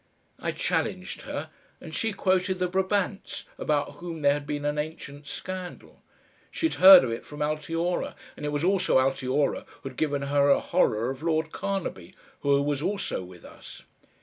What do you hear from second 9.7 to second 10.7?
who'd given her a